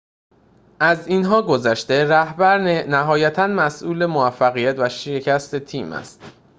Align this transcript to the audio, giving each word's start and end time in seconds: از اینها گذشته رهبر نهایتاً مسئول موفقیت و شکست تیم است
از 0.79 1.07
اینها 1.07 1.41
گذشته 1.41 2.05
رهبر 2.07 2.57
نهایتاً 2.83 3.47
مسئول 3.47 4.05
موفقیت 4.05 4.75
و 4.79 4.89
شکست 4.89 5.55
تیم 5.59 5.91
است 5.91 6.21